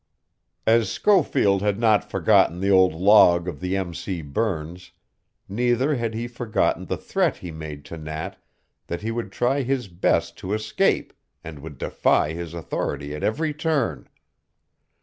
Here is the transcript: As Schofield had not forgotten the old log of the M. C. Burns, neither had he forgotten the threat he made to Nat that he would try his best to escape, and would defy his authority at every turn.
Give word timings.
As 0.65 0.91
Schofield 0.91 1.61
had 1.61 1.77
not 1.77 2.09
forgotten 2.09 2.59
the 2.59 2.71
old 2.71 2.95
log 2.95 3.47
of 3.47 3.59
the 3.59 3.77
M. 3.77 3.93
C. 3.93 4.23
Burns, 4.23 4.93
neither 5.47 5.93
had 5.95 6.15
he 6.15 6.27
forgotten 6.27 6.85
the 6.85 6.97
threat 6.97 7.37
he 7.37 7.51
made 7.51 7.85
to 7.85 7.97
Nat 7.99 8.37
that 8.87 9.03
he 9.03 9.11
would 9.11 9.31
try 9.31 9.61
his 9.61 9.87
best 9.89 10.37
to 10.39 10.53
escape, 10.55 11.13
and 11.43 11.59
would 11.59 11.77
defy 11.77 12.33
his 12.33 12.55
authority 12.55 13.13
at 13.13 13.21
every 13.23 13.53
turn. 13.53 14.09